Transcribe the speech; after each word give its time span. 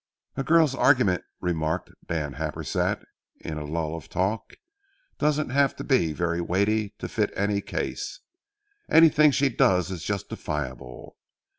"A 0.35 0.43
girl's 0.43 0.73
argument," 0.73 1.23
remarked 1.41 1.91
Dan 2.07 2.33
Happersett 2.33 3.03
in 3.39 3.59
a 3.59 3.65
lull 3.65 3.95
of 3.95 4.09
talk, 4.09 4.53
"don't 5.19 5.51
have 5.51 5.75
to 5.75 5.83
be 5.83 6.11
very 6.11 6.41
weighty 6.41 6.95
to 6.97 7.07
fit 7.07 7.31
any 7.35 7.61
case. 7.61 8.21
Anything 8.89 9.29
she 9.29 9.47
does 9.49 9.91
is 9.91 10.03
justifiable. 10.03 11.17